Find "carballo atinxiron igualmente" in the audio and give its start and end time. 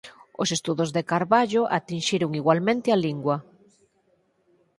1.11-2.87